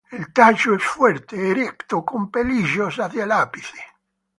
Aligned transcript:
El 0.09 0.33
tallo 0.33 0.77
es 0.77 0.81
fuerte, 0.83 1.51
erecto, 1.51 2.03
con 2.03 2.31
pelillos 2.31 2.95
hacia 2.95 3.25
el 3.25 3.31
ápice. 3.31 3.77